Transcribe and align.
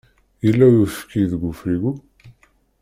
Yella 0.45 0.65
uyefki 0.69 1.21
deg 1.31 1.41
ufrigu? 1.49 1.93